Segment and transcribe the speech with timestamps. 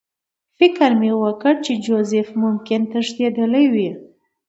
[0.57, 3.89] فکر مې وکړ چې جوزف ممکن تښتېدلی وي